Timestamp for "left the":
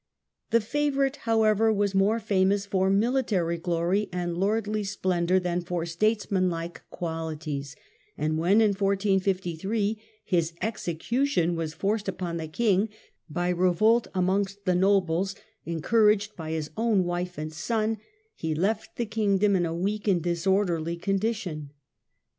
18.55-19.05